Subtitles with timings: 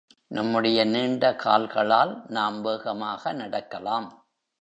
[0.27, 4.07] நம்முடைய நீண்ட கால்களால், நாம் வேகமாக நடக்கலாம்.